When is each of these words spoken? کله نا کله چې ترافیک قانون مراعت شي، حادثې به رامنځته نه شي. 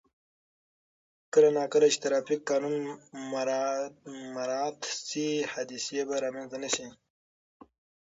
کله 1.33 1.49
نا 1.57 1.63
کله 1.73 1.87
چې 1.93 1.97
ترافیک 2.03 2.39
قانون 2.49 2.73
مراعت 4.35 4.79
شي، 5.07 5.29
حادثې 5.51 5.99
به 6.07 6.15
رامنځته 6.25 6.57
نه 6.63 6.69
شي. 6.75 6.87